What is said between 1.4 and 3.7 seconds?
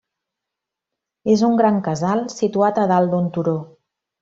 un gran casal situat a dalt d'un turó.